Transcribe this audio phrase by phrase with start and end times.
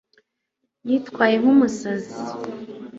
[0.87, 2.15] yitwaye nk'umusazi